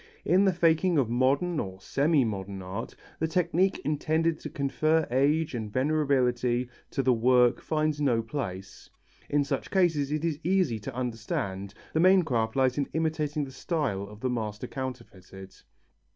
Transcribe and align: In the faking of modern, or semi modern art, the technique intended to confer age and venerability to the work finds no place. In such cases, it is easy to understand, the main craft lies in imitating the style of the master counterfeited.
In 0.25 0.45
the 0.45 0.51
faking 0.51 0.97
of 0.97 1.11
modern, 1.11 1.59
or 1.59 1.79
semi 1.79 2.25
modern 2.25 2.59
art, 2.63 2.95
the 3.19 3.27
technique 3.27 3.77
intended 3.85 4.39
to 4.39 4.49
confer 4.49 5.05
age 5.11 5.53
and 5.53 5.71
venerability 5.71 6.69
to 6.89 7.03
the 7.03 7.13
work 7.13 7.61
finds 7.61 8.01
no 8.01 8.23
place. 8.23 8.89
In 9.29 9.43
such 9.43 9.69
cases, 9.69 10.11
it 10.11 10.25
is 10.25 10.39
easy 10.43 10.79
to 10.79 10.95
understand, 10.95 11.75
the 11.93 11.99
main 11.99 12.23
craft 12.23 12.55
lies 12.55 12.79
in 12.79 12.89
imitating 12.93 13.43
the 13.45 13.51
style 13.51 14.01
of 14.07 14.21
the 14.21 14.29
master 14.31 14.65
counterfeited. 14.65 15.55